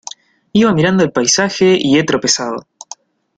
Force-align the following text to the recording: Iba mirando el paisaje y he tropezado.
Iba 0.53 0.73
mirando 0.73 1.03
el 1.03 1.11
paisaje 1.11 1.77
y 1.79 1.99
he 1.99 2.03
tropezado. 2.03 2.65